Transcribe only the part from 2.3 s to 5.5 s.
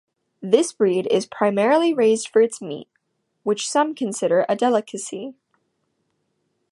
its meat, which some consider a delicacy.